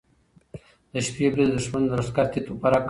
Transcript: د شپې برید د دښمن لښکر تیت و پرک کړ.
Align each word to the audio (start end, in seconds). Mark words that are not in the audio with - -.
د 0.91 0.93
شپې 1.05 1.25
برید 1.31 1.49
د 1.51 1.53
دښمن 1.57 1.83
لښکر 1.99 2.25
تیت 2.31 2.45
و 2.47 2.59
پرک 2.61 2.71
کړ. 2.73 2.77